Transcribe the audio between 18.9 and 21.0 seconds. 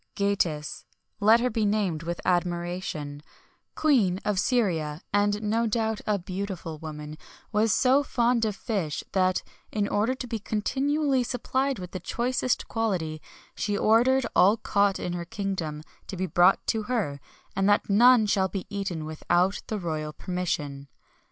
without the royal permission.